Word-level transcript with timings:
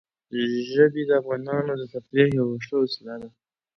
ژبې 0.73 1.03
د 1.09 1.11
افغانانو 1.21 1.71
د 1.79 1.83
تفریح 1.93 2.27
یوه 2.39 2.55
ښه 2.65 2.75
وسیله 2.83 3.15
ده. 3.21 3.29